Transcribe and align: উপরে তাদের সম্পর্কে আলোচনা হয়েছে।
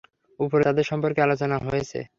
উপরে 0.39 0.63
তাদের 0.67 0.85
সম্পর্কে 0.91 1.19
আলোচনা 1.21 1.55
হয়েছে। 1.65 1.99